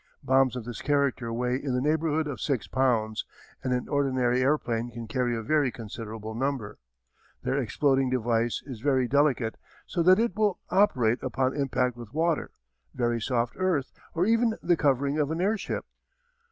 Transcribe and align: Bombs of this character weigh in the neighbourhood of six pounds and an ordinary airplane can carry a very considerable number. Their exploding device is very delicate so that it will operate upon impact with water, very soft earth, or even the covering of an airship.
Bombs 0.23 0.55
of 0.55 0.65
this 0.65 0.81
character 0.81 1.31
weigh 1.31 1.57
in 1.63 1.75
the 1.75 1.79
neighbourhood 1.79 2.25
of 2.25 2.41
six 2.41 2.65
pounds 2.67 3.23
and 3.63 3.71
an 3.71 3.87
ordinary 3.87 4.41
airplane 4.41 4.89
can 4.89 5.07
carry 5.07 5.37
a 5.37 5.43
very 5.43 5.71
considerable 5.71 6.33
number. 6.33 6.79
Their 7.43 7.59
exploding 7.59 8.09
device 8.09 8.63
is 8.65 8.79
very 8.81 9.07
delicate 9.07 9.57
so 9.85 10.01
that 10.01 10.17
it 10.17 10.35
will 10.35 10.57
operate 10.71 11.21
upon 11.21 11.55
impact 11.55 11.97
with 11.97 12.15
water, 12.15 12.49
very 12.95 13.21
soft 13.21 13.53
earth, 13.57 13.91
or 14.15 14.25
even 14.25 14.55
the 14.63 14.75
covering 14.75 15.19
of 15.19 15.29
an 15.29 15.39
airship. 15.39 15.85